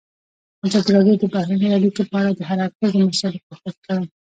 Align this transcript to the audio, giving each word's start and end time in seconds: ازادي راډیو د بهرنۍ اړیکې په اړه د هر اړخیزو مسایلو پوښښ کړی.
ازادي 0.65 0.91
راډیو 0.97 1.15
د 1.21 1.23
بهرنۍ 1.33 1.69
اړیکې 1.77 2.03
په 2.09 2.15
اړه 2.19 2.31
د 2.33 2.41
هر 2.49 2.57
اړخیزو 2.65 3.09
مسایلو 3.09 3.45
پوښښ 3.47 3.75
کړی. 3.85 4.05